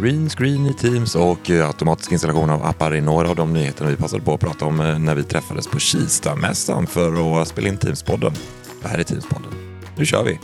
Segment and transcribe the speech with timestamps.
[0.00, 3.90] Green screen i Teams och eh, automatisk installation av appar är några av de nyheterna
[3.90, 7.68] vi passade på att prata om eh, när vi träffades på Kista-mässan för att spela
[7.68, 8.32] in Teams-podden.
[8.82, 9.54] Det här är Teams-podden.
[9.96, 10.38] Nu kör vi!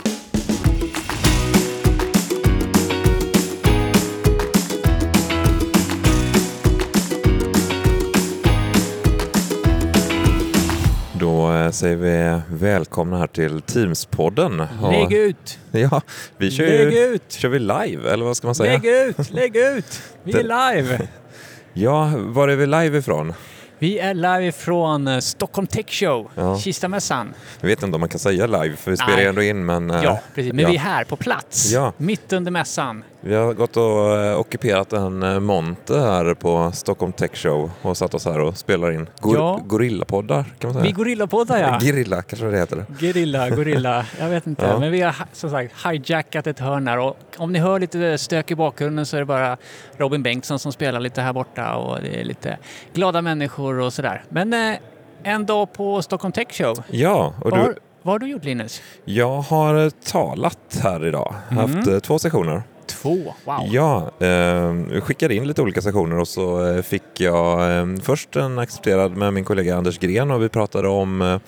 [11.75, 14.67] Säger vi välkomna här till Teams-podden.
[14.91, 15.59] Lägg ut!
[15.71, 16.01] Ja,
[16.37, 17.31] vi kör, Lägg ju, ut!
[17.31, 18.71] kör vi live, eller vad ska man säga?
[18.71, 19.31] Lägg ut!
[19.31, 20.01] Lägg ut!
[20.23, 20.43] Vi är
[20.73, 21.07] live!
[21.77, 23.33] Ja, var är vi live ifrån?
[23.79, 26.59] Vi är live från eh, Stockholm Tech Show, Ja.
[26.59, 27.33] Kistamässan.
[27.61, 29.23] Jag vet inte om man kan säga live, för vi spelar Nej.
[29.23, 29.91] ju ändå in, men...
[29.91, 30.53] eh, Ja, precis.
[30.53, 30.69] Men ja.
[30.69, 31.93] vi är här på plats, Ja.
[31.97, 33.03] mitt under mässan.
[33.27, 37.97] Vi har gått och eh, ockuperat en eh, monter här på Stockholm Tech Show och
[37.97, 39.59] satt oss här och spelar in gor- Ja.
[39.65, 40.83] gorillapoddar, kan man säga.
[40.85, 41.79] Vi Gorillapoddar ja.
[41.81, 42.85] Gerilla kanske det heter.
[42.99, 44.65] Gerilla, gorilla, jag vet inte.
[44.65, 44.79] Ja.
[44.79, 48.17] Men vi har ha- som sagt hijackat ett hörn här och om ni hör lite
[48.17, 49.57] stök i bakgrunden så är det bara
[49.97, 52.57] Robin Bengtsson som spelar lite här borta och det är lite
[52.93, 54.23] glada människor och sådär.
[54.29, 54.77] Men eh,
[55.23, 56.83] en dag på Stockholm Tech Show.
[56.91, 58.81] Ja, och du, vad har du gjort Linus?
[59.05, 61.35] jag har talat här idag.
[61.49, 62.63] Haft eh, två sessioner.
[62.87, 63.67] Två, wow.
[63.71, 68.59] Ja, eh, skickade in lite olika sessioner och så eh, fick jag eh, först en
[68.59, 71.39] accepterad med min kollega Anders Gren och vi pratade om eh,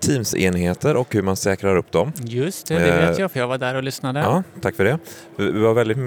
[0.00, 2.12] Teams-enheter och hur man säkrar upp dem.
[2.22, 4.20] Just det, det Eh, vet jag för jag var där och lyssnade.
[4.20, 4.98] Ja, tack för det.
[5.36, 5.98] Vi vi var väldigt...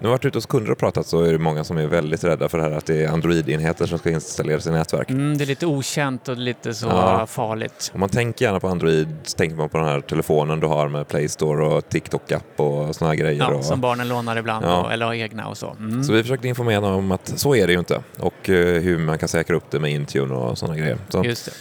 [0.00, 1.86] Nu har jag varit ute hos kunder och pratat så är det många som är
[1.86, 5.10] väldigt rädda för det här att det är Android-enheter som ska installeras i nätverk.
[5.10, 7.26] Mm, det är lite okänt och lite så Ja.
[7.26, 7.90] farligt.
[7.94, 10.88] Om man tänker gärna på Android så tänker man på den här telefonen du har
[10.88, 13.38] med Play Store och TikTok-app och här grejer.
[13.38, 14.82] Ja, och, som barnen lånar ibland Ja.
[14.84, 15.76] och, eller har egna och så.
[15.78, 16.04] Mm.
[16.04, 19.18] Så vi försökte informera om att så är det ju inte och eh, hur man
[19.18, 20.98] kan säkra upp det med Intune och sådana grejer.
[21.08, 21.52] Så Just det.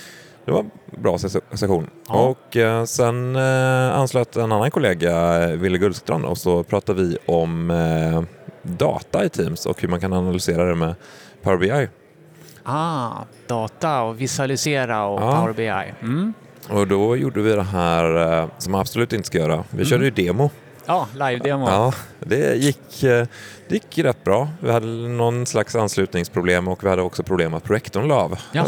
[0.47, 1.89] Det var en bra ses- session.
[2.07, 2.13] Ja.
[2.27, 7.17] Och eh, sen eh, anslöt en annan kollega, eh, Ville Gullstrand, och så pratade vi
[7.25, 8.21] om eh,
[8.61, 10.95] data i Teams och hur man kan analysera det med
[11.43, 11.87] Power BI.
[12.63, 13.09] Ah,
[13.47, 15.35] data och visualisera och Ja.
[15.39, 15.93] Power BI.
[16.01, 16.33] Mm.
[16.69, 19.63] Och då gjorde vi det här eh, som man absolut inte ska göra.
[19.69, 20.49] Vi körde ju demo.
[20.85, 21.69] Ja, live-demo.
[21.69, 23.27] Ja, det gick, eh,
[23.69, 24.49] det gick rätt bra.
[24.59, 28.39] Vi hade någon slags anslutningsproblem och vi hade också problem att projektorn la av.
[28.51, 28.65] Jaha,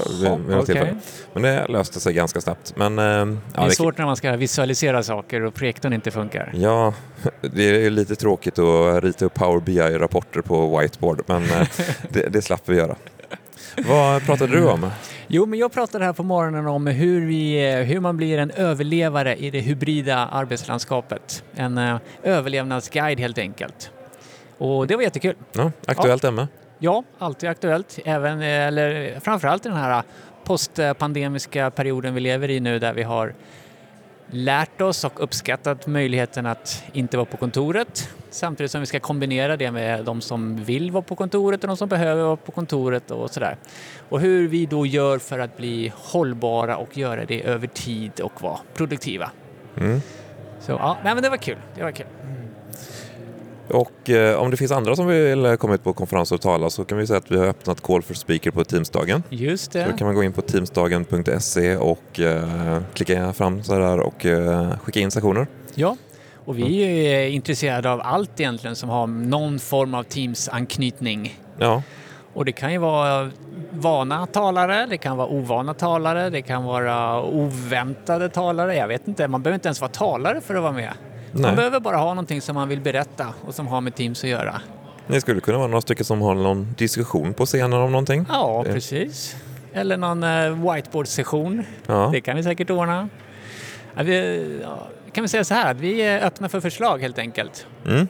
[0.65, 0.95] tillfälle.
[1.33, 2.73] Men det löste sig ganska snabbt.
[2.75, 6.51] Men, eh, ja, det är svårt när man ska visualisera saker och projektorn inte funkar.
[6.55, 6.93] Ja,
[7.41, 11.67] det är lite tråkigt att rita upp Power BI-rapporter på whiteboard, men eh,
[12.09, 12.95] det, det slapp vi göra.
[13.87, 14.89] Vad pratade du om?
[15.27, 19.35] Jo, men jag pratade här på morgonen om hur, vi, hur man blir en överlevare
[19.35, 21.43] i det hybrida arbetslandskapet.
[21.55, 23.91] En eh, överlevnadsguide helt enkelt.
[24.59, 25.35] Och det var jättekul.
[25.51, 26.47] Ja, aktuellt ämne.
[26.79, 27.99] Ja, alltid aktuellt.
[28.05, 30.03] Även, eller framförallt i den här
[30.43, 33.33] postpandemiska perioden vi lever i nu där vi har
[34.31, 39.57] lärt oss och uppskattat möjligheten att inte vara på kontoret samtidigt som vi ska kombinera
[39.57, 43.11] det med de som vill vara på kontoret och de som behöver vara på kontoret
[43.11, 43.57] och sådär.
[44.09, 48.41] Och hur vi då gör för att bli hållbara och göra det över tid och
[48.41, 49.31] vara produktiva.
[49.77, 50.01] Mm.
[50.59, 51.57] Så ja, nej men det var kul.
[51.75, 52.07] Det var kul.
[53.71, 56.85] Och eh, om det finns andra som vill komma ut på konferenser och tala så
[56.85, 59.23] kan vi säga att vi har öppnat Call for Speaker på Teamsdagen.
[59.29, 59.85] Just Så det.
[59.91, 64.77] då kan man gå in på teamsdagen.se och eh, klicka fram så där och eh,
[64.83, 65.47] skicka in sessioner.
[65.75, 65.97] Ja,
[66.45, 71.39] och vi är ju intresserade av allt egentligen som har någon form av Teams-anknytning.
[71.57, 71.83] Ja,
[72.33, 73.29] Och det kan ju vara
[73.71, 78.75] vana talare, det kan vara ovana talare, det kan vara oväntade talare.
[78.75, 80.93] Jag vet inte, man behöver inte ens vara talare för att vara med.
[81.31, 81.41] Nej.
[81.41, 84.29] Man behöver bara ha någonting som man vill berätta och som har med Teams att
[84.29, 84.61] göra.
[85.07, 88.25] Det skulle kunna vara några stycken som har någon diskussion på scenen om någonting.
[88.29, 89.35] Ja, Det- precis.
[89.73, 91.63] Eller någon eh, whiteboard-session.
[91.87, 92.09] Ja.
[92.13, 93.09] Det kan vi säkert ordna.
[93.95, 94.45] Ja, vi,
[95.13, 97.65] kan vi säga så här att vi är öppna för förslag helt enkelt.
[97.85, 98.07] Mm.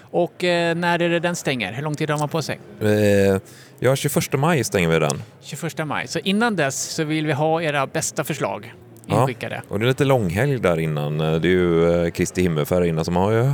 [0.00, 1.72] Och eh, när är det den stänger?
[1.72, 2.60] Hur lång tid har man på sig?
[2.80, 2.88] Eh,
[3.78, 5.22] ja, 21 maj stänger vi den.
[5.40, 6.06] 21 maj.
[6.08, 8.74] Så innan dess så vill vi ha era bästa förslag
[9.06, 9.20] Ja.
[9.20, 9.62] inskickade.
[9.68, 11.18] Och det är lite långhelg där innan.
[11.18, 13.44] Det är ju eh, Kristi himmelfärd innan så man har ju,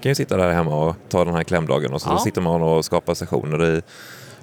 [0.00, 2.18] kan ju sitta där hemma och ta den här klämdagen och så Ja.
[2.18, 3.82] sitter man och skapar sessioner i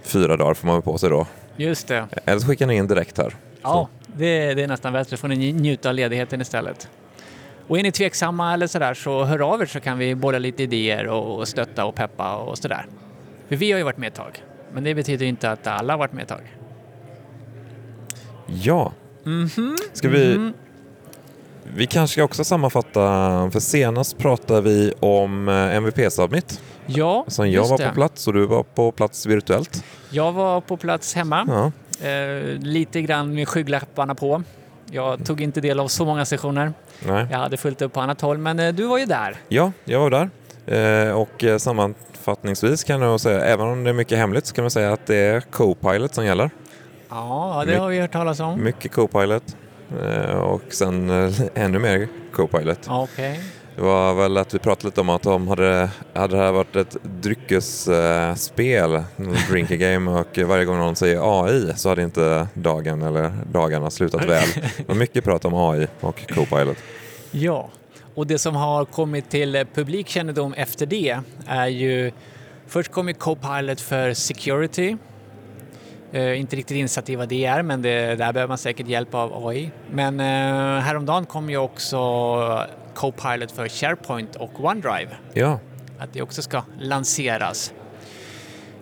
[0.04, 1.28] fyra dagar får man på sig då.
[1.56, 2.06] Just det.
[2.26, 3.36] Eller så skickar ni in direkt här.
[3.62, 5.18] Ja, det, det är nästan bättre.
[5.18, 6.90] får ni njuta av ledigheten istället.
[7.68, 10.64] Och är ni tveksamma eller sådär så hör av er så kan vi bolla lite
[10.64, 12.86] idéer och, och stötta och peppa och sådär.
[13.50, 14.44] För vi har ju varit med ett tag.
[14.74, 16.42] Men det betyder inte att alla har varit med ett tag.
[18.46, 18.92] Ja,
[19.94, 20.52] ska vi...
[21.76, 23.00] Vi kanske ska också sammanfatta,
[23.52, 26.62] för senast pratade vi om eh, MVP Submit.
[26.86, 27.88] Ja, Som jag var det.
[27.88, 29.84] på plats och du var på plats virtuellt.
[30.10, 31.46] Jag var på plats hemma.
[31.48, 31.72] Ja.
[32.08, 34.44] Eh, lite grann med skygglapparna på.
[34.92, 36.74] Jag tog inte del av så många sessioner.
[37.00, 37.28] Nej.
[37.32, 39.38] Jag hade fullt upp på annat håll, men eh, du var ju där.
[39.50, 40.30] Ja, jag var där.
[41.08, 44.64] Eh, och eh, sammanfattningsvis kan jag säga, även om det är mycket hemligt, så kan
[44.64, 46.50] man säga att det är Copilot som gäller.
[47.14, 48.64] Ja, det har vi hört talas om.
[48.64, 49.56] Mycket Copilot
[50.02, 52.80] eh, och sen eh, ännu mer Copilot.
[52.90, 53.40] Okej.
[53.76, 56.76] Det var väl att vi pratade lite om att de hade, hade det här varit
[56.76, 59.04] ett dryckesspel,
[59.50, 63.90] drink a game och varje gång någon säger AI så hade inte dagen eller dagarna
[63.90, 64.48] slutat väl.
[64.78, 66.78] Det var mycket prat om AI och Copilot.
[67.32, 67.70] Ja,
[68.16, 72.12] och det som har kommit till publikkännedom efter det är ju
[72.68, 74.98] först kom ju Copilot för Security.
[76.14, 79.14] Eh, inte riktigt insatt i vad det är, men det, där behöver man säkert hjälp
[79.14, 79.72] av AI.
[79.92, 80.26] Men eh,
[80.82, 81.98] häromdagen kom ju också
[82.94, 85.08] Copilot för SharePoint och OneDrive.
[85.34, 85.60] Ja,
[86.00, 87.74] Att det också ska lanseras.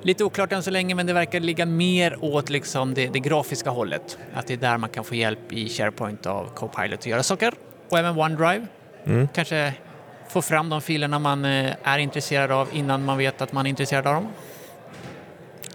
[0.02, 3.70] Lite oklart än så länge, men det verkar ligga mer åt liksom det, det grafiska
[3.70, 4.18] hållet.
[4.34, 7.54] Att det är där man kan få hjälp i SharePoint av Copilot att göra saker.
[7.90, 8.68] Och även OneDrive.
[9.06, 9.28] Mm.
[9.34, 9.74] Kanske
[10.30, 13.70] få fram de filerna man eh, är intresserad av innan man vet att man är
[13.70, 14.28] intresserad av dem.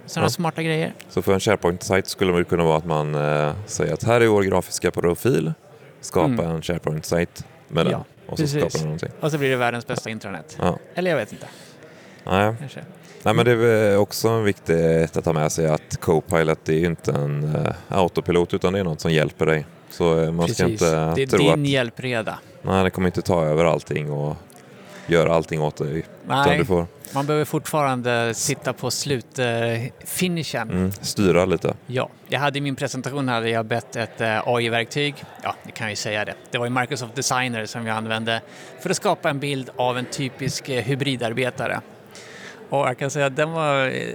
[0.07, 0.29] Sådana Ja.
[0.29, 0.93] smarta grejer.
[1.09, 4.27] så för en SharePoint-sajt skulle det kunna vara att man eh, säger att här är
[4.27, 5.53] vår grafiska profil,
[6.01, 6.45] skapa Mm.
[6.51, 8.59] en SharePoint-sajt med den Ja, och så precis.
[8.59, 9.09] skapar man någonting.
[9.19, 10.57] Och så blir det världens bästa intranät.
[10.59, 10.77] Ja.
[10.95, 11.45] Eller jag vet inte.
[12.23, 12.55] Nej.
[12.59, 12.79] Kanske.
[13.23, 17.11] Nej, men det är också viktigt att ta med sig att Copilot det är inte
[17.11, 19.65] en eh, autopilot utan det är något som hjälper dig.
[19.89, 20.81] Så eh, man ska Precis.
[20.81, 22.39] inte Det är tro din att hjälpreda.
[22.61, 24.35] nej, det kommer inte ta över allting och
[25.07, 26.05] göra allting åt dig.
[26.27, 26.65] Nej,
[27.13, 30.69] man behöver fortfarande sitta på slutfinishen.
[30.71, 31.73] mm, styra lite.
[31.87, 35.85] Ja, jag hade i min presentation hade jag bett ett eh, AI-verktyg, ja det kan
[35.85, 38.41] jag ju säga det, det var ju Microsoft Designer som jag använde
[38.81, 41.81] för att skapa en bild av en typisk eh, hybridarbetare.
[42.69, 44.07] Och jag kan säga att den, var, eh,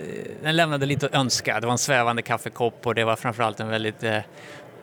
[0.42, 1.60] den lämnade lite att önska.
[1.60, 4.18] Det var en svävande kaffekopp och det var framförallt en väldigt eh,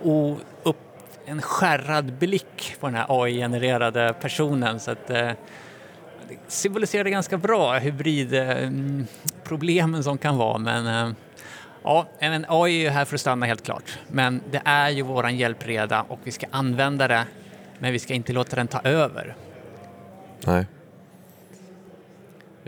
[0.02, 0.78] o, upp,
[1.26, 4.80] en skärrad blick på den här AI-genererade personen.
[4.80, 5.32] Så att, eh,
[6.48, 10.58] symboliserade ganska bra hybridproblemen som kan vara.
[10.58, 11.10] Men eh,
[11.84, 14.00] ja, men AI är ju här för att stanna helt klart.
[14.08, 17.26] Men det är ju våran hjälpreda och vi ska använda det.
[17.80, 19.36] Men vi ska inte låta den ta över.
[20.46, 20.66] Nej.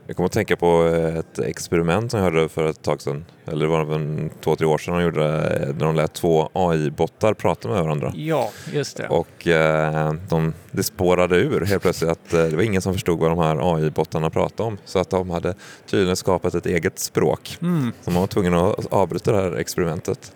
[0.07, 3.25] Jag kommer att tänka på eh, ett experiment som jag hörde för ett tag sedan.
[3.45, 6.50] Eller det var väl två, tre år sedan de gjorde det, när de lät två
[6.53, 8.13] AI-bottar prata med varandra.
[8.15, 9.07] Ja, just det.
[9.07, 13.19] Och eh, de, det spårade ur helt plötsligt att eh, det var ingen som förstod
[13.19, 14.77] vad de här AI-bottarna pratade om.
[14.86, 15.53] Så att de hade
[15.89, 17.57] tydligen skapat ett eget språk.
[17.62, 17.92] Mm.
[18.01, 20.33] Så man var tvungen att avbryta det här experimentet.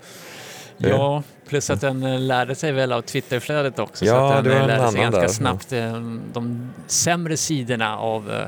[0.78, 4.06] Ja, plus att den eh, lärde sig väl av Twitterflödet också.
[4.06, 5.28] Ja, så att den eh, lärde sig ganska där.
[5.28, 6.02] snabbt eh,
[6.34, 8.48] de sämre sidorna av eh,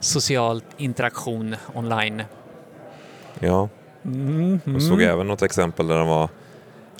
[0.00, 2.22] social interaktion online.
[3.40, 3.68] Ja,
[4.04, 4.60] Mm.
[4.64, 6.28] jag såg även något exempel där de var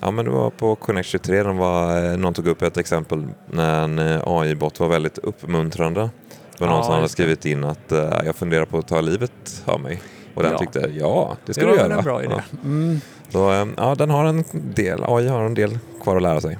[0.00, 3.27] Ja men det var på Connect 23, de var, eh, någon tog upp ett exempel
[3.47, 6.00] när en eh, AI-bot var väldigt uppmuntrande.
[6.00, 7.09] Det var någon Ja, som hade det.
[7.09, 10.03] skrivit in att eh, jag funderar på att ta livet av mig.
[10.35, 10.59] Och den Ja.
[10.59, 11.89] tyckte ja, det ska det du var göra.
[11.89, 12.35] väl en bra idé.
[12.50, 12.59] Ja.
[12.65, 13.00] Mm.
[13.29, 16.59] Så eh, ja, den har en del, AI har en del kvar att lära sig.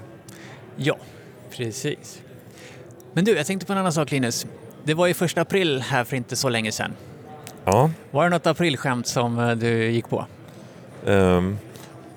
[0.77, 0.97] Ja,
[1.57, 2.21] precis.
[3.13, 4.47] Men du, jag tänkte på en annan sak Linus.
[4.89, 6.93] Det var ju första april här för inte så länge sedan.
[7.65, 10.27] Ja, Var det något aprilskämt som eh, du gick på?
[11.07, 11.59] ehm,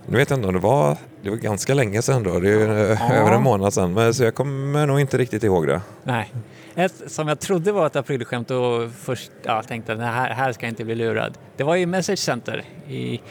[0.07, 2.51] nu vet jag inte om det var, det var ganska länge sedan då, det är
[2.59, 3.13] ju eh, Ja.
[3.13, 5.81] över en månad sedan, men, så jag kommer nog inte riktigt ihåg det.
[6.03, 6.33] Nej.
[6.75, 10.65] Ett som jag trodde var ett aprilskämt och först ja, tänkte att här, här ska
[10.65, 11.38] jag inte bli lurad.
[11.57, 13.21] Det var i Message Center i,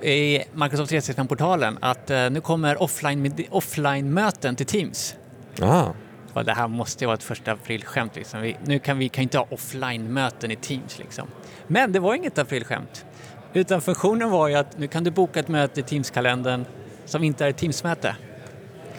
[0.00, 5.14] i Microsoft 365-portalen att eh, nu kommer offline- offline-möten till Teams.
[5.60, 5.86] Ah,
[6.32, 8.16] Och det här måste ju vara ett första aprilskämt.
[8.16, 8.40] Liksom.
[8.40, 10.98] Vi, nu kan vi kan inte ha offline-möten i Teams.
[10.98, 11.28] Liksom.
[11.66, 13.04] Men det var inget aprilskämt.
[13.52, 16.64] Utan funktionen var ju att nu kan du boka ett möte i Teams-kalendern
[17.04, 18.16] som inte är ett Teams-möte.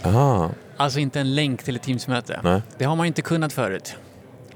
[0.03, 2.39] ah, Alltså inte en länk till ett Teams-möte.
[2.43, 2.61] nej.
[2.77, 3.95] Det har man ju inte kunnat förut.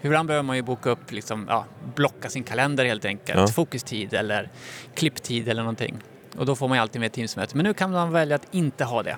[0.02, 1.66] Ibland behöver man ju boka upp, liksom, ja,
[1.96, 3.40] blocka sin kalender helt enkelt.
[3.40, 3.48] Ja.
[3.48, 4.50] Fokustid eller
[4.96, 5.98] klipptid eller någonting.
[6.38, 7.56] Och då får man ju alltid med Teams-möte.
[7.58, 9.18] Men nu kan man välja att inte ha det.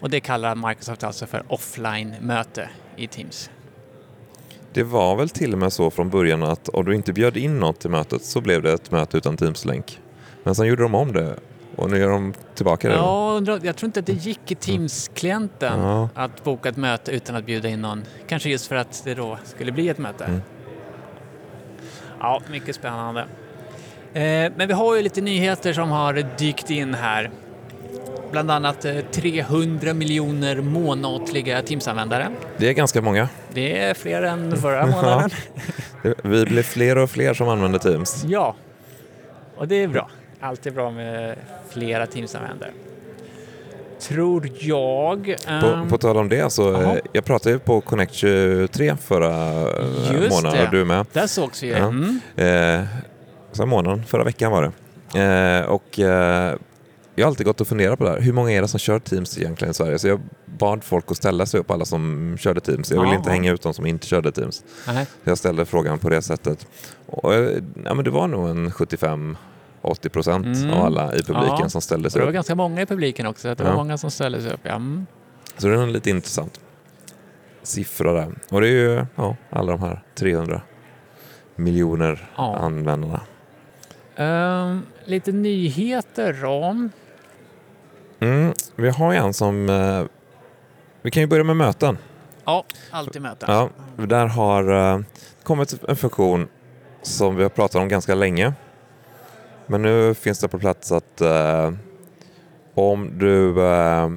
[0.00, 3.50] Och det kallar Microsoft alltså för offline-möte i Teams.
[4.72, 7.58] Det var väl till och med så från början att om du inte bjöd in
[7.58, 10.00] något till mötet så blev det ett möte utan Teams-länk.
[10.44, 11.36] Men sen gjorde de om det
[11.76, 12.94] och nu gör de tillbaka det.
[12.94, 16.08] Ja, jag tror inte att det gick i Teams-klienten Ja.
[16.14, 18.02] att boka ett möte utan att bjuda in någon.
[18.28, 20.24] Kanske just för att det då skulle bli ett möte.
[20.24, 20.40] Mm.
[22.20, 23.20] Ja, mycket spännande.
[24.12, 27.30] Eh, men vi har ju lite nyheter som har dykt in här.
[28.32, 32.28] Bland annat eh, 300 miljoner månatliga Teams-användare.
[32.56, 33.28] Det är ganska många.
[33.54, 35.30] Det är fler än förra månaden.
[36.02, 38.24] Det- Vi blir fler och fler som använder Teams.
[38.28, 38.54] Ja,
[39.56, 40.10] och det är bra.
[40.40, 41.36] Alltid bra med
[41.70, 42.70] flera Teams-användare.
[44.00, 45.36] tror jag.
[45.46, 49.36] På, Ehm, på tal om det, så eh, jag pratade ju på Connect 23 förra
[49.70, 50.64] eh, Just månaden, det.
[50.66, 51.06] och du med.
[51.12, 51.70] Där sågs vi.
[51.70, 51.76] Ja.
[51.76, 52.20] Mm.
[52.36, 52.84] Eh,
[53.52, 55.20] så månaden, förra veckan var det.
[55.20, 56.54] Eh, och eh,
[57.14, 58.20] jag har alltid gått och funderat på det här.
[58.20, 59.98] Hur många är det som kör Teams egentligen i Sverige?
[59.98, 62.90] Så jag bad folk att ställa sig upp, alla som körde Teams.
[62.90, 63.18] Jag ville Ja.
[63.18, 64.64] inte hänga ut de som inte körde Teams.
[64.86, 65.06] Nej.
[65.24, 66.66] Jag ställde frågan på det sättet.
[67.06, 70.70] Och, eh, ja, men det var nog en 75-80 procent Mm.
[70.70, 71.68] av alla i publiken Ja.
[71.68, 72.34] som ställde sig det var upp.
[72.34, 73.54] ganska många i publiken också.
[73.54, 73.68] Det Ja.
[73.70, 74.60] var många som ställde sig upp.
[74.62, 74.74] Ja.
[74.74, 75.06] Mm.
[75.58, 76.60] Så det är en lite intressant
[77.62, 78.34] siffra där.
[78.50, 80.60] Och det är ju ja, alla de här 300
[81.56, 82.56] miljoner Ja.
[82.56, 83.20] användarna.
[84.16, 86.88] Ehm, lite nyheter då.
[88.22, 89.68] Mm, vi har ju en som...
[89.68, 90.04] Eh,
[91.02, 91.98] vi kan ju börja med möten.
[92.44, 93.48] Ja, alltid möten.
[93.50, 93.68] Ja,
[94.06, 95.00] där har eh,
[95.42, 96.48] kommit en funktion
[97.02, 98.52] som vi har pratat om ganska länge.
[99.66, 101.72] Men nu finns det på plats att eh,
[102.74, 104.10] om du eh,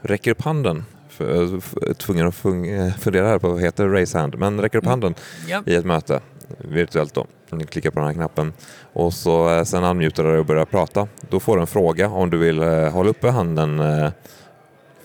[0.00, 1.60] räcker upp handen, för,
[1.94, 4.90] tvungen att eh, fundera här på vad heter raise hand, men räcker upp Mm.
[4.90, 5.14] handen
[5.48, 5.62] Ja.
[5.66, 6.20] i ett möte
[6.58, 7.26] virtuellt då.
[7.58, 8.52] Ni klickar på den här knappen
[8.92, 11.08] och så eh, sen unmutar du och börjar prata.
[11.30, 14.10] Då får du en fråga om du vill eh, hålla uppe handen eh,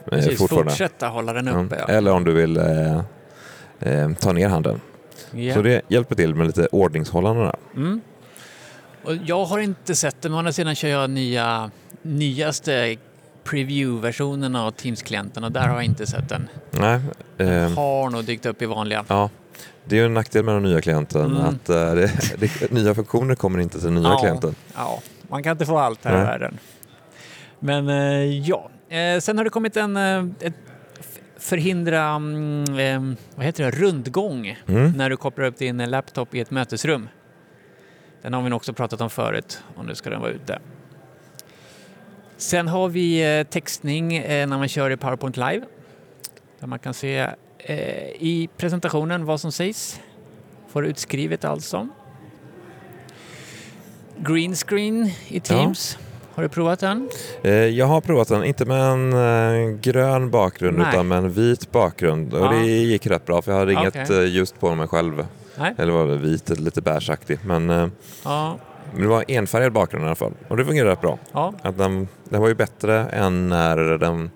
[0.05, 0.71] Precis, fortfarande.
[0.71, 1.75] fortsätta hålla den Ja, uppe.
[1.87, 1.93] Ja.
[1.93, 2.59] Eller om du vill
[4.19, 4.81] ta ner handen.
[5.31, 5.53] Ja.
[5.53, 7.55] Så det hjälper till med lite ordningshållande där.
[7.75, 8.01] Mm.
[9.03, 12.95] Och jag har inte sett det, men å andra sidan kör jag nya, nyaste
[13.43, 16.47] preview-versionen av Teams-klienten och där har jag inte sett den.
[16.71, 16.99] Nej,
[17.37, 19.05] eh, Har nog dykt upp i vanliga.
[19.07, 19.29] ja.
[19.85, 21.41] Det är ju en nackdel med den nya klienten Mm.
[21.41, 24.17] att eh, det, det, nya funktioner kommer inte till den nya Ja.
[24.19, 24.55] klienten.
[24.75, 24.99] Ja,
[25.29, 26.57] man kan inte få allt här i världen.
[27.59, 29.97] Men eh, ja, eh, sen har det kommit en
[30.41, 30.53] ett
[31.37, 34.91] förhindra, mm, vad heter det, rundgång Mm.
[34.91, 37.09] när du kopplar upp din laptop i ett mötesrum.
[38.21, 40.59] Den har vi nog också pratat om förut och nu ska den vara ute.
[42.37, 45.61] Sen har vi textning när man kör i PowerPoint Live.
[46.59, 47.27] Där man kan se
[48.19, 49.99] i presentationen vad som sägs.
[50.69, 51.87] Får utskrivet alltså.
[54.17, 55.97] Green screen i Teams.
[56.35, 57.09] Har du provat den?
[57.43, 60.87] Eh, jag har provat den, inte med en eh, grön bakgrund Nej.
[60.93, 62.33] utan med en vit bakgrund.
[62.33, 62.51] Och Ja.
[62.51, 64.17] det gick rätt bra för jag hade inget Okej.
[64.19, 65.25] eh, ljust på mig själv.
[65.57, 65.73] Nej.
[65.77, 67.39] Eller var det vit, lite beigeaktig.
[67.45, 67.87] Men eh,
[68.23, 68.57] Ja.
[68.97, 70.33] det var enfärgad bakgrund i alla fall.
[70.47, 71.17] Och det fungerade rätt bra.
[71.31, 71.53] ja.
[71.61, 74.31] Att den, den var ju bättre än när den,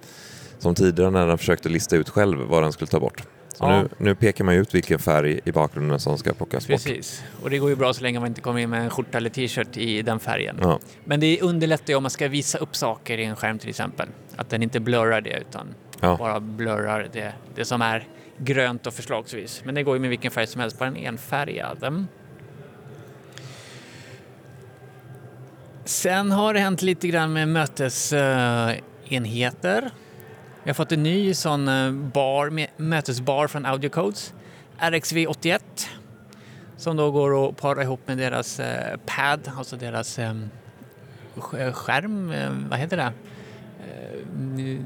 [0.64, 3.24] som tidigare när den försökte lista ut själv vad den skulle ta bort.
[3.56, 3.82] Så Ja.
[3.82, 6.84] nu, nu pekar man ut vilken färg i bakgrunden som ska plockas bort.
[6.84, 7.24] Precis.
[7.44, 9.30] Och det går ju bra så länge man inte kommer in med en skjorta eller
[9.30, 10.58] t-shirt i den färgen.
[10.62, 10.80] Ja.
[11.06, 14.08] Men det underlättar ju om man ska visa upp saker i en skärm till exempel.
[14.36, 15.68] Att den inte blurrar det utan
[16.00, 16.16] Ja.
[16.18, 19.62] bara blurrar det, det som är grönt och förslagsvis.
[19.66, 22.06] Men det går ju med vilken färg som helst, bara en enfärgad.
[25.86, 29.92] Sen har det hänt lite grann med mötesenheter.
[30.64, 34.34] Vi har fått en ny sån eh, bar, mötesbar från Audiocodes,
[34.80, 35.60] RXV81,
[36.78, 40.34] som då går att para ihop med deras eh, pad, alltså deras eh,
[41.36, 43.04] sk- skärm, eh, vad heter det?
[43.84, 44.80] Eh,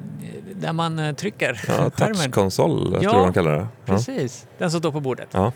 [0.56, 3.58] där man eh, trycker Ja, touchkonsol tror jag de kallar det.
[3.58, 3.68] Ja.
[3.86, 5.30] Precis, den som står på bordet.
[5.32, 5.52] Ja.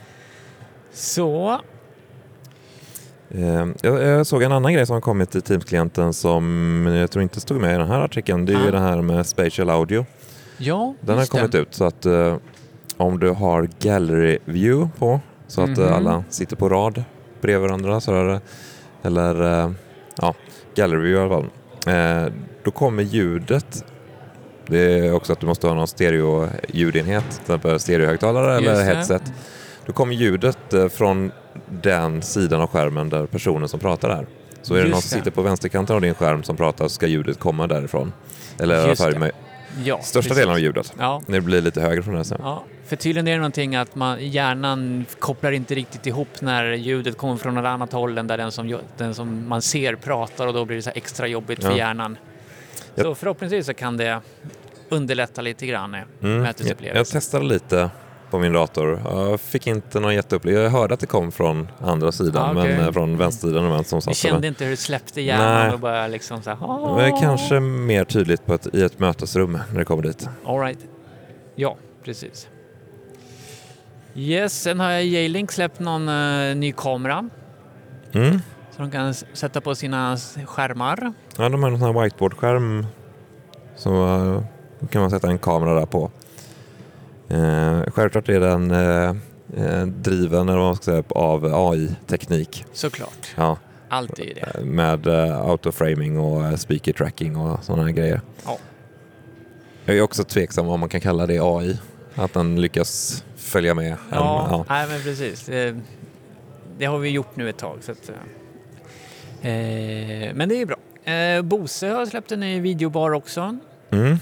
[0.93, 1.59] Så, Eh,
[3.81, 7.41] Jag, jag såg en annan grej som har kommit i Teams-klienten som jag tror inte
[7.41, 8.45] stod med i den här artikeln.
[8.45, 8.71] Det är ju Ah.
[8.71, 10.05] det här med spatial audio.
[10.57, 12.35] ja, Den har kommit ut så att eh,
[12.97, 15.93] om du har gallery view på så att eh, Mhm.
[15.93, 17.03] alla sitter på rad
[17.41, 18.41] bredvid varandra så är det,
[19.03, 19.71] eller eh,
[20.21, 20.33] ja,
[20.75, 21.49] gallery view i alla fall.
[22.27, 22.33] Eh,
[22.63, 23.85] då kommer ljudet
[24.67, 29.23] det är också att du måste ha någon stereo-ljudenhet, till exempel stereohögtalare eller headset.
[29.85, 31.31] Då kommer ljudet eh, från
[31.81, 34.27] den sidan av skärmen där personen som pratar är.
[34.61, 35.19] Så är det Just någon som det.
[35.19, 38.13] sitter på vänsterkanten av din skärm som pratar så ska ljudet komma därifrån.
[38.59, 39.19] Eller i alla fall det.
[39.19, 39.31] med
[39.83, 40.35] Ja, största precis.
[40.37, 40.93] delen av ljudet.
[40.99, 42.37] Ja, Det blir lite högre från det sen.
[42.43, 47.17] Ja, för tydligen är det någonting att man, hjärnan kopplar inte riktigt ihop när ljudet
[47.17, 50.53] kommer från något annat håll än där den som, den som man ser pratar och
[50.53, 51.77] då blir det så extra jobbigt för Ja.
[51.77, 52.17] hjärnan.
[52.95, 53.03] Ja.
[53.03, 54.21] Så förhoppningsvis så kan det
[54.89, 56.11] underlätta lite grann eh, Mm.
[56.21, 57.19] Jag, jag mötesupplevelsen.
[57.21, 57.89] testade lite
[58.31, 59.01] på min dator.
[59.05, 60.63] Jag fick inte någon jätteupplevelse.
[60.63, 62.77] Jag hörde att det kom från andra sidan, Ah, okej.
[62.77, 64.47] men eh, från vänstersidan och som satt kände med.
[64.47, 65.73] inte hur det släppte hjärnan Nej.
[65.73, 68.99] och bara liksom så här, Det var "Ah." kanske mer tydligt på ett, i ett
[68.99, 70.29] mötesrum när det kommer dit.
[70.45, 70.79] All right.
[71.55, 72.47] Ja, precis.
[74.15, 77.29] Yes, sen har J-Link släppt någon eh, ny kamera
[78.13, 78.31] Mm.
[78.75, 81.13] som de kan sätta på sina skärmar.
[81.37, 82.85] Ja, de har en sån här whiteboard-skärm
[83.75, 84.41] så eh,
[84.79, 86.11] då kan man sätta en kamera där på.
[87.33, 89.15] Eh, självklart är den eh,
[89.57, 92.65] eh, driven eller man ska säga, av AI-teknik.
[92.73, 93.33] Såklart.
[93.35, 93.57] Ja,
[93.89, 94.65] Allt är ju det.
[94.65, 98.21] med autoframing och speaker tracking och sådana här grejer.
[98.45, 98.57] Ja.
[99.85, 101.79] Jag är också tveksam om man kan kalla det AI.
[102.15, 103.95] Att den lyckas följa med.
[104.11, 104.65] Ja, ja.
[104.69, 105.45] Nej, men precis.
[105.45, 105.75] Det,
[106.77, 107.77] det har vi gjort nu ett tag.
[107.81, 108.09] Så att,
[109.41, 111.11] eh, men det är bra.
[111.13, 113.57] Eh, Bose har släppt en ny videobar också.
[113.91, 114.17] Mm.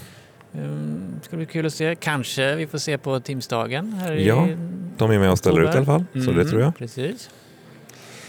[0.52, 1.94] Um, ska bli kul att se.
[1.94, 3.92] Kanske vi får se på Teamsdagen.
[3.92, 4.48] Här i Ja,
[4.96, 6.76] De är med och ställer ut i alla fall, så det Mm, tror jag.
[6.76, 7.30] Precis.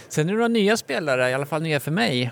[0.09, 2.31] Sen är det några nya spelare, i alla fall nya för mig.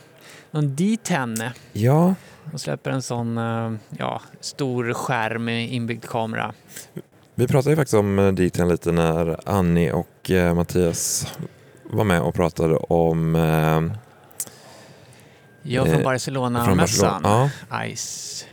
[0.52, 1.50] Någon D10.
[1.74, 2.16] Ja,
[2.52, 6.54] De släpper en sån eh, ja, stor skärm med inbyggd kamera.
[7.36, 11.28] vi pratade ju faktiskt om eh, dit lite när Annie och eh, Mattias
[11.84, 13.96] var med och pratade om eh,
[15.74, 17.22] Jag från Barcelona-mässan.
[17.24, 17.50] Ja,
[17.96, 18.46] Ice.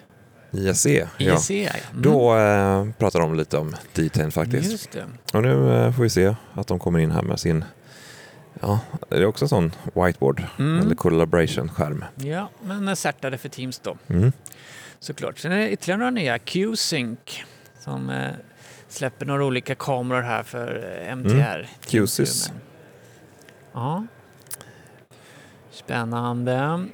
[0.51, 1.09] ISE.
[1.19, 1.35] Ja.
[1.35, 1.71] IC, ja.
[1.91, 2.03] Mm.
[2.03, 4.97] Då eh, pratade de lite om D10 faktiskt.
[5.33, 7.65] Och nu eh, får vi se att de kommer in här med sin,
[8.61, 10.81] ja, det är också en sån whiteboard Mm.
[10.81, 12.05] eller collaboration-skärm.
[12.17, 12.89] Ja, men
[13.35, 14.33] är för Teams då, Mm.
[15.01, 15.39] såklart.
[15.39, 16.39] Sen är det ytterligare några nya.
[16.39, 17.19] Q-Sync
[17.81, 18.31] som eh,
[18.89, 21.69] släpper några olika kameror här för eh, MTR.
[21.87, 22.53] Q-Sys.
[23.73, 24.07] Ja.
[25.71, 26.87] Spännande.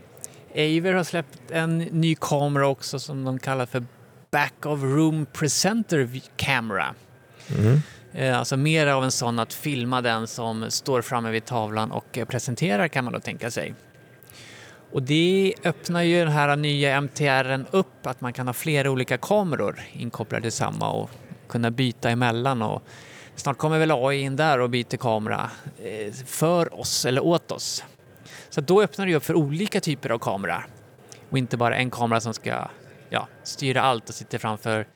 [0.54, 3.84] Aver har släppt en ny kamera också som de kallar för
[4.30, 6.94] Back of Room Presenter Camera.
[7.58, 7.80] Mm.
[8.12, 12.18] Eh, Alltså mer av en sån att filma den som står framme vid tavlan och
[12.18, 13.74] eh, presenterar kan man då tänka sig.
[14.92, 19.18] Och det öppnar ju den här nya MTRen upp att man kan ha flera olika
[19.18, 21.10] kameror inkopplade till samma och
[21.48, 22.82] kunna byta emellan och
[23.36, 25.50] snart kommer väl AI in där och byter kamera
[25.84, 27.84] eh, för oss eller åt oss.
[28.54, 30.64] Så då öppnar det upp för olika typer av kamera
[31.30, 32.68] och inte bara en kamera som ska
[33.10, 34.86] ja, styra allt och sitter framför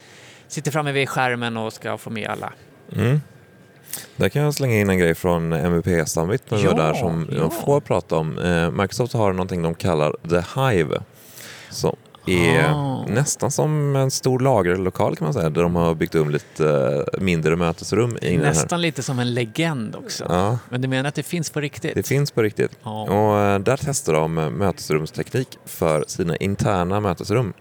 [0.49, 2.53] sitter framme vid skärmen och ska få med alla.
[2.93, 3.21] Mm.
[4.17, 7.39] Där kan jag slänga in en grej från MVP Summit när Ja, där som ja.
[7.39, 8.39] de får prata om.
[8.39, 11.03] Eh, Microsoft har någonting de kallar The Hive
[11.71, 13.05] som är Ah.
[13.09, 16.69] nästan som en stor lagerlokal kan man säga där de har byggt um lite
[17.15, 18.19] eh, mindre mötesrum.
[18.23, 18.37] I.
[18.37, 20.25] Nästan lite som en legend också.
[20.29, 21.95] Ja, Men du menar att det finns på riktigt?
[21.95, 22.71] det finns på riktigt.
[22.83, 23.03] Ja.
[23.03, 27.53] Och eh, där testar de mötesrumsteknik för sina interna mötesrum.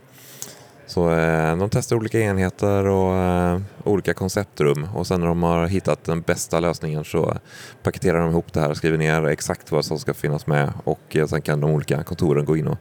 [0.87, 4.87] Så eh, de testar olika enheter och eh, olika konceptrum.
[4.95, 7.37] Och sen när de har hittat den bästa lösningen så
[7.83, 10.73] paketerar de ihop det här och skriver ner exakt vad som ska finnas med.
[10.83, 12.77] Och eh, sen kan de olika kontoren gå in och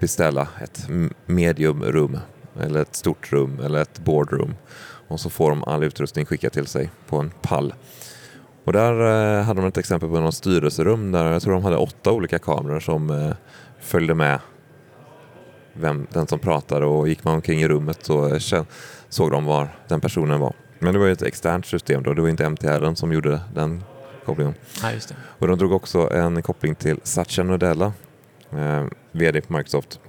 [0.00, 0.88] beställa ett
[1.26, 2.18] mediumrum
[2.60, 4.54] eller ett stort rum eller ett boardroom.
[5.08, 7.74] Och så får de all utrustning skickad till sig på en pall.
[8.64, 8.92] Och där
[9.38, 12.38] eh, hade de ett exempel på något styrelserum där jag tror de hade åtta olika
[12.38, 13.32] kameror som eh,
[13.80, 14.38] följde med
[15.80, 18.38] vem, den som pratade och gick man omkring i rummet så
[19.08, 20.54] såg de var den personen var.
[20.78, 23.84] Men det var ju ett externt system då, det var inte MTR som gjorde den
[24.24, 24.54] kopplingen.
[24.82, 25.14] Ja, just det.
[25.38, 27.92] Och de drog också en koppling till Satya Nadella,
[28.50, 30.00] eh, VD på Microsoft,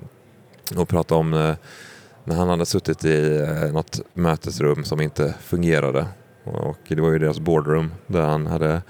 [0.76, 1.56] och pratade om eh,
[2.24, 6.06] när han hade suttit i eh, något mötesrum som inte fungerade.
[6.44, 8.82] Och det var ju deras boardroom där han hade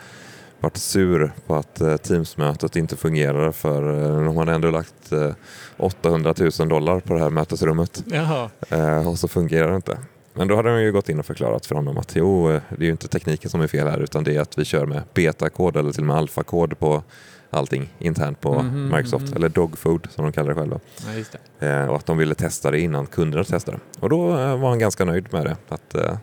[0.59, 5.31] varit sur på att eh, Teams-mötet inte fungerade för eh, de hade ändå lagt eh,
[5.77, 8.49] 800 000 dollar på det här mötesrummet Jaha.
[8.69, 9.97] eh, och så fungerar det inte.
[10.33, 12.83] Men då hade de ju gått in och förklarat för honom att jo, eh, det
[12.83, 15.01] är ju inte tekniken som är fel här utan det är att vi kör med
[15.13, 17.03] betakod eller till och med alfakod på
[17.51, 19.33] allting internt på Mhm, Microsoft, mhm.
[19.35, 20.79] eller dogfood som de kallar det själva.
[20.97, 21.23] Ja,
[21.59, 21.67] det.
[21.67, 23.79] Eh, och att de ville testa det innan kunderna testade.
[23.99, 26.17] Och då eh, var han ganska nöjd med det, att eh,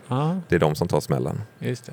[0.49, 1.41] det är de som tar smällen.
[1.59, 1.91] just det.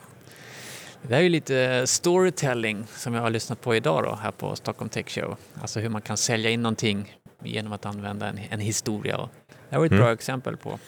[1.06, 4.88] Det där är lite storytelling som jag har lyssnat på idag då, här på Stockholm
[4.88, 5.36] Tech Show.
[5.60, 9.16] Alltså hur man kan sälja in någonting genom att använda en, en historia.
[9.48, 10.04] Det här var ett Mm.
[10.04, 10.78] bra exempel på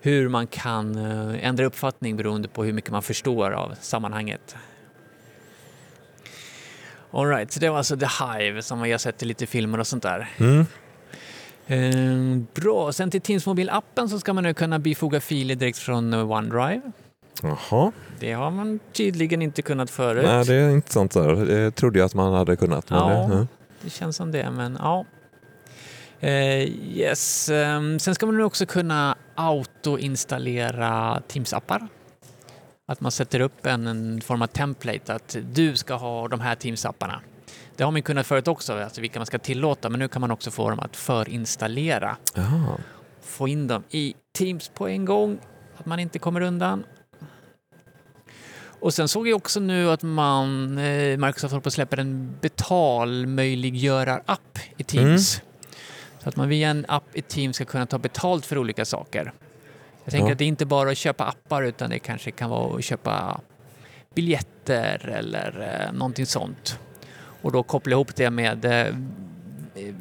[0.00, 4.56] hur man kan eh, ändra uppfattning beroende på hur mycket man förstår av sammanhanget.
[7.10, 9.80] All right, så det var alltså The Hive som vi har sett i lite filmer
[9.80, 10.28] och sånt där.
[10.38, 10.66] Mm.
[11.66, 16.12] Eh, bra, sen till Teams mobilappen så ska man nu kunna bifoga filer direkt från
[16.12, 16.80] eh, OneDrive.
[17.42, 20.24] Jaha, Det har man tydligen inte kunnat förut.
[20.24, 21.32] nej det är inte sånt där.
[21.46, 22.90] Det trodde jag att man hade kunnat.
[22.90, 23.06] Men Ja.
[23.28, 23.46] det, ja.
[23.82, 25.04] Det känns som det, men ja.
[26.20, 26.30] Eh,
[26.96, 27.48] yes.
[27.48, 31.88] ehm, sen ska man nu också kunna autoinstallera Teams-appar.
[32.88, 36.54] Att man sätter upp en, en form av template att du ska ha de här
[36.54, 37.20] Teams-apparna.
[37.76, 40.30] Det har man kunnat förut också, alltså vilka man ska tillåta, men nu kan man
[40.30, 42.16] också få dem att förinstallera.
[42.34, 42.76] Jaha.
[43.22, 45.38] Få in dem i Teams på en gång,
[45.78, 46.84] att man inte kommer undan.
[48.84, 52.34] Och sen såg jag också nu att man, eh, Microsoft håller på att släppa en
[52.40, 55.42] betalmöjliggörar-app i Teams.
[56.22, 59.32] Så att man via en app i Teams ska kunna ta betalt för olika saker.
[60.04, 60.32] Jag tänker Ja.
[60.32, 63.40] att det är inte bara att köpa appar utan det kanske kan vara att köpa
[64.14, 66.78] biljetter eller eh, någonting sånt.
[67.42, 68.86] och då koppla ihop det med eh,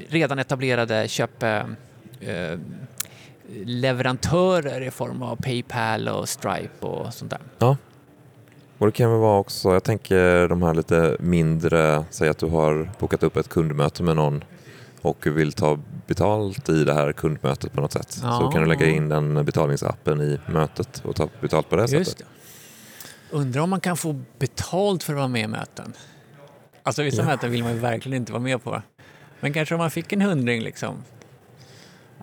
[0.10, 1.64] redan etablerade köp eh,
[2.22, 2.60] eh,
[3.66, 7.42] leverantörer i form av Paypal och Stripe och sånt där.
[8.84, 12.46] Och det kan väl vara också, jag tänker de här lite mindre, säg att du
[12.46, 14.44] har bokat upp ett kundmöte med någon
[15.02, 18.12] och vill ta betalt i det här kundmötet på något sätt.
[18.12, 18.52] Så Ja.
[18.52, 22.28] kan du lägga in den betalningsappen i mötet och ta betalt på det Just sättet.
[23.32, 23.38] det.
[23.38, 25.94] Undrar om man kan få betalt för att vara med i möten?
[26.84, 27.26] Alltså vissa Ja.
[27.26, 28.82] möten vill man ju verkligen inte vara med på.
[29.40, 30.96] Men kanske om man fick en hundring liksom?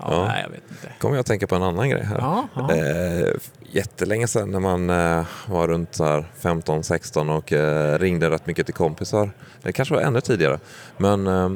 [0.03, 0.25] Ja, Ja.
[0.25, 0.89] Nej, jag vet inte.
[0.99, 2.19] kommer jag att tänka på en annan grej här.
[2.19, 2.75] Ja, ja.
[2.75, 3.35] Eh,
[3.73, 8.67] jättelänge sedan när man eh, var runt så här 15-16 och eh, ringde rätt mycket
[8.67, 9.31] till kompisar.
[9.63, 10.59] Det kanske var ännu tidigare.
[10.97, 11.51] Men eh,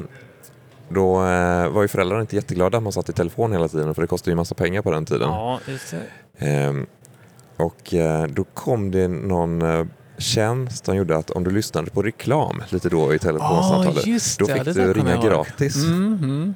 [0.89, 4.01] då eh, var ju föräldrarna inte jätteglada att man satt i telefon hela tiden för
[4.01, 5.29] det kostade ju massa pengar på den tiden.
[5.29, 5.93] ja just.
[6.37, 6.85] Ehm,
[7.57, 9.63] och eh, då kom det någon
[10.17, 14.39] tjänst som gjorde att om du lyssnade på reklam lite då i telefonsamtalet, Ja, just
[14.39, 15.75] då fick det du ringa gratis.
[15.75, 16.55] Mm, mm.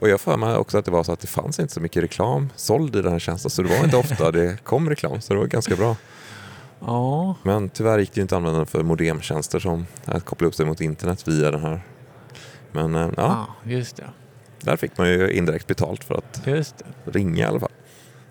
[0.00, 2.02] Och jag för mig också att det var så att det fanns inte så mycket
[2.02, 5.32] reklam såld i den här tjänsten, så det var inte ofta det kom reklam, så
[5.32, 5.96] det var ganska bra.
[6.80, 10.54] Ja, Men tyvärr gick det inte att använda den för modemtjänster som att koppla upp
[10.54, 11.80] sig mot internet via den här.
[12.72, 14.10] Men eh, ja, ja, just det.
[14.60, 16.42] där fick man ju indirekt betalt för att
[17.04, 17.72] ringa i alla fall.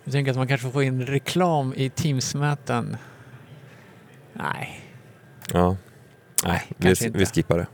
[0.03, 2.97] Jag tänker att man kanske får få in reklam i Teams-möten.
[4.33, 4.85] Nej,
[5.53, 5.77] Ja.
[6.45, 7.67] Nej, vi, vi skippar det.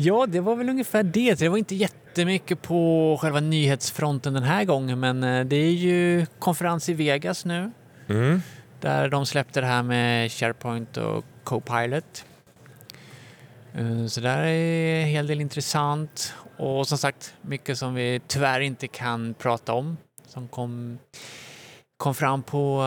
[0.00, 1.38] Ja, det var väl ungefär det.
[1.38, 6.26] Det var inte jättemycket på själva nyhetsfronten den här gången, men eh, det är ju
[6.38, 7.70] konferens i Vegas nu
[8.08, 8.42] Mm.
[8.80, 12.24] där de släppte det här med SharePoint och Copilot.
[13.74, 18.60] Eh, Så där är en hel del intressant och som sagt mycket som vi tyvärr
[18.60, 20.98] inte kan prata om som kom,
[21.98, 22.82] kom fram på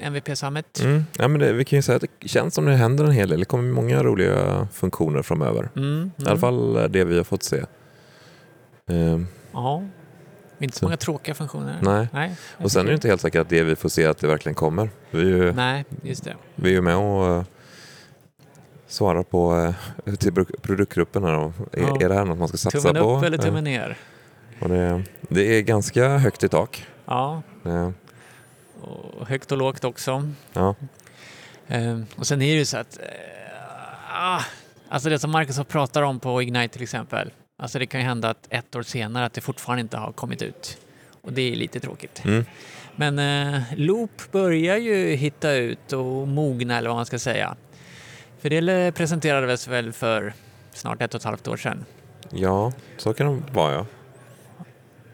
[0.00, 0.80] MVP Summit.
[0.80, 1.04] Mm.
[1.18, 3.28] Ja, men det, vi kan ju säga att det känns som det händer en hel
[3.28, 3.38] del.
[3.38, 5.68] Det kommer många roliga funktioner framöver.
[5.76, 7.64] Mm, I alla fall eh, det vi har fått se.
[8.90, 9.82] Ehm, Ja,
[10.58, 11.78] inte så många tråkiga funktioner.
[11.82, 12.08] nej.
[12.12, 14.26] Nej, Och sen är det inte helt säkert att det vi får se att det
[14.26, 14.90] verkligen kommer.
[15.10, 16.36] Vi är ju, Nej, just det.
[16.54, 17.44] vi är ju med och eh,
[18.86, 19.72] svarar på
[20.06, 21.32] eh, till produktgruppen här.
[21.32, 21.52] då.
[21.72, 21.96] Är, Ja.
[22.00, 23.16] är det här något man ska satsa Tummen på?
[23.16, 23.96] upp eller tummen ner?
[24.60, 26.86] Och det, det är ganska högt i tak.
[27.06, 27.42] Ja,
[28.80, 30.30] och högt och lågt också.
[30.52, 30.74] Ja.
[31.68, 33.04] Ehm, och sen är det ju så att eh,
[34.12, 34.42] ah,
[34.88, 37.30] alltså det som Microsoft pratar om på Ignite till exempel.
[37.56, 40.42] Alltså det kan ju hända att ett år senare att det fortfarande inte har kommit
[40.42, 40.78] ut.
[41.22, 42.22] Och det är lite tråkigt.
[42.24, 42.44] Mm.
[42.96, 47.56] Men eh, Loop börjar ju hitta ut och mogna eller vad man ska säga.
[48.40, 50.32] För det presenterades väl för
[50.72, 51.84] snart ett och ett halvt år sedan.
[52.30, 53.86] ja, så kan det vara ja.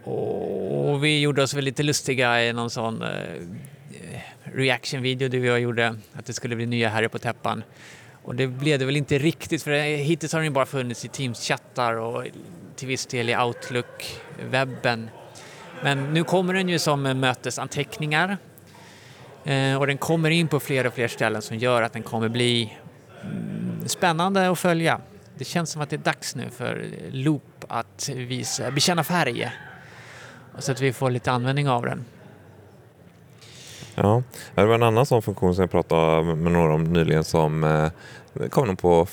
[0.04, 3.08] Och vi gjorde oss väl lite lustiga i någon sån eh,
[4.44, 7.64] reaction-video där vi gjorde att det skulle bli nya Harry på täppan.
[8.22, 11.08] Och det blev det väl inte riktigt för hittills har den ju bara funnits i
[11.08, 12.26] Teams-chattar och
[12.76, 15.08] till viss del i Outlook-webben.
[15.82, 18.38] Men nu kommer den ju som mötesanteckningar
[19.44, 22.28] eh, och den kommer in på fler och fler ställen som gör att den kommer
[22.28, 22.76] bli
[23.22, 25.00] mm, spännande att följa.
[25.38, 29.50] Det känns som att det är dags nu för Loop att visa, bekänna färg
[30.58, 32.04] så att vi får lite användning av den.
[33.94, 34.22] Ja,
[34.54, 38.48] det var en annan sån funktion som jag pratade med några om nyligen som eh,
[38.48, 39.06] kom nog på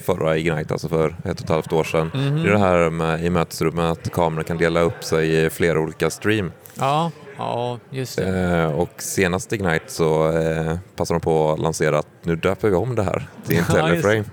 [0.00, 2.10] förra Ignite, alltså för ett och ett halvt år sedan.
[2.14, 2.42] Mhm.
[2.42, 5.80] Det är det här med, i mötesrummet att kameran kan dela upp sig i flera
[5.80, 6.52] olika stream.
[6.78, 8.38] Ja, ja, just det.
[8.38, 12.74] Eh, och senast Ignite så eh, passade de på att lansera att nu döper vi
[12.74, 14.24] om det här till Ja, Intelliframe.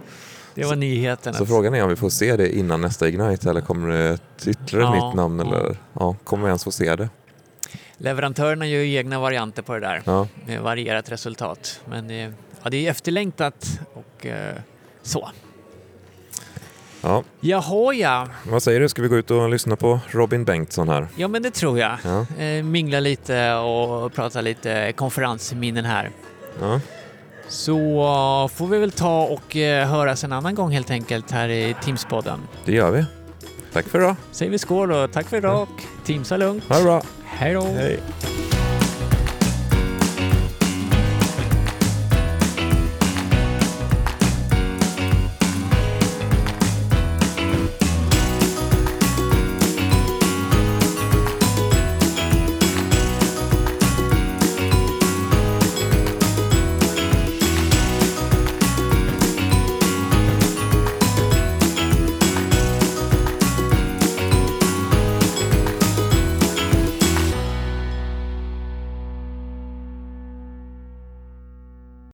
[0.56, 1.34] Det var nyheten.
[1.34, 4.48] Så frågan är om vi får se det innan nästa Ignite eller kommer det ett
[4.48, 5.40] ytterligare Ja, nytt namn?
[5.40, 7.10] Eller, ja, kommer vi ens få se det?
[7.98, 10.28] Leverantörerna gör ju egna varianter på det där Ja.
[10.48, 11.82] med varierat resultat.
[11.90, 12.30] Men eh,
[12.64, 14.56] ja, det är efterlängtat och eh,
[15.02, 15.30] så.
[17.02, 17.24] Ja.
[17.40, 21.08] Jaha ja, Vad säger du, ska vi gå ut och lyssna på Robin Bengtsson här?
[21.16, 21.98] ja men det tror jag.
[22.04, 22.44] Ja.
[22.44, 26.12] Eh, mingla lite och prata lite konferensminnen här.
[26.62, 26.80] Ja.
[27.48, 31.50] Så eh, får vi väl ta och eh, höras en annan gång helt enkelt här
[31.50, 32.40] i Teamspodden.
[32.66, 33.06] Det gör vi.
[33.74, 34.16] Tack för idag.
[34.32, 35.68] Säger vi skål och tack för idag
[36.06, 36.64] Teamsa lugnt.
[36.70, 37.02] Ha det bra.
[37.26, 37.62] Hej då!
[37.62, 38.00] Hej.